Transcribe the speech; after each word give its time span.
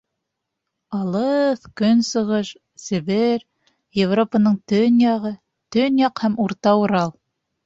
Алыҫ 0.99 1.67
Көнсығыш, 1.81 2.49
Себер, 2.85 3.45
Европаның 4.05 4.57
төньяғы, 4.73 5.33
төньяҡ 5.77 6.25
һәм 6.27 6.41
Урта 6.49 6.75
Урал... 6.87 7.17